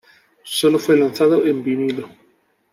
Sólo 0.43 0.79
fue 0.79 0.97
lanzado 0.97 1.45
en 1.45 1.63
vinilo. 1.63 2.09